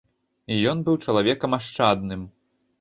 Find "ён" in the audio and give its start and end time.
0.71-0.77